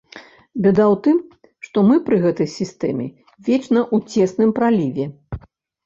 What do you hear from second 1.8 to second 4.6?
мы пры гэтай сістэме вечна ў цесным